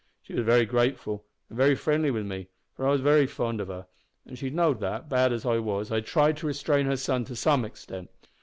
She 0.23 0.33
was 0.33 0.43
very 0.43 0.65
grateful, 0.65 1.25
and 1.47 1.55
very 1.55 1.75
friendly 1.75 2.09
wi' 2.09 2.23
me, 2.23 2.47
for 2.73 2.87
I 2.87 2.91
was 2.91 3.01
very 3.01 3.27
fond 3.27 3.61
of 3.61 3.67
her, 3.67 3.85
and 4.25 4.35
she 4.35 4.49
know'd 4.49 4.79
that, 4.79 5.07
bad 5.09 5.31
as 5.31 5.45
I 5.45 5.59
was, 5.59 5.91
I 5.91 5.99
tried 6.01 6.37
to 6.37 6.47
restrain 6.47 6.87
her 6.87 6.97
son 6.97 7.23
to 7.25 7.35
some 7.35 7.63
extent. 7.63 8.09